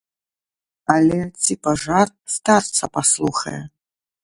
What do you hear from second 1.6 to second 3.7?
пажар старца паслухае?